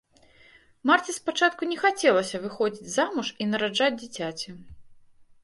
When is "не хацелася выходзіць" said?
1.73-2.93